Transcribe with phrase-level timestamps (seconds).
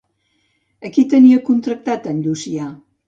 [0.89, 2.73] A qui tenia contractat en Llucià?